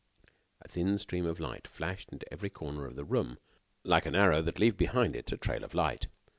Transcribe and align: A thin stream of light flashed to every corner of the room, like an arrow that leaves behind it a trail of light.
A 0.63 0.67
thin 0.67 0.97
stream 0.97 1.27
of 1.27 1.39
light 1.39 1.67
flashed 1.67 2.09
to 2.09 2.33
every 2.33 2.49
corner 2.49 2.87
of 2.87 2.95
the 2.95 3.03
room, 3.05 3.37
like 3.83 4.07
an 4.07 4.15
arrow 4.15 4.41
that 4.41 4.57
leaves 4.57 4.77
behind 4.77 5.15
it 5.15 5.31
a 5.31 5.37
trail 5.37 5.63
of 5.63 5.75
light. 5.75 6.07